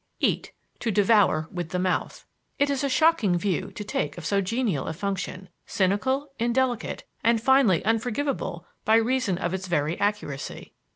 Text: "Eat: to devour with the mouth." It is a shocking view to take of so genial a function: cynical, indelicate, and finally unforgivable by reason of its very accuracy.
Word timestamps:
"Eat: 0.19 0.51
to 0.79 0.89
devour 0.89 1.47
with 1.51 1.69
the 1.69 1.77
mouth." 1.77 2.25
It 2.57 2.71
is 2.71 2.83
a 2.83 2.89
shocking 2.89 3.37
view 3.37 3.71
to 3.73 3.83
take 3.83 4.17
of 4.17 4.25
so 4.25 4.41
genial 4.41 4.87
a 4.87 4.93
function: 4.93 5.47
cynical, 5.67 6.31
indelicate, 6.39 7.03
and 7.23 7.39
finally 7.39 7.85
unforgivable 7.85 8.65
by 8.83 8.95
reason 8.95 9.37
of 9.37 9.53
its 9.53 9.67
very 9.67 9.99
accuracy. 9.99 10.73